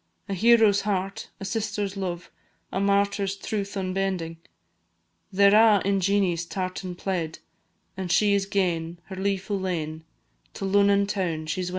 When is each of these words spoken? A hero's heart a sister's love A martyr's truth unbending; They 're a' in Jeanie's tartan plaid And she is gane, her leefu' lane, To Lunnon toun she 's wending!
A 0.27 0.33
hero's 0.33 0.81
heart 0.81 1.29
a 1.39 1.45
sister's 1.45 1.95
love 1.95 2.31
A 2.71 2.79
martyr's 2.79 3.35
truth 3.35 3.77
unbending; 3.77 4.37
They 5.31 5.47
're 5.47 5.53
a' 5.53 5.81
in 5.85 5.99
Jeanie's 5.99 6.43
tartan 6.43 6.95
plaid 6.95 7.37
And 7.95 8.11
she 8.11 8.33
is 8.33 8.47
gane, 8.47 8.97
her 9.09 9.15
leefu' 9.15 9.61
lane, 9.61 10.03
To 10.55 10.65
Lunnon 10.65 11.05
toun 11.05 11.45
she 11.45 11.61
's 11.61 11.67
wending! 11.67 11.69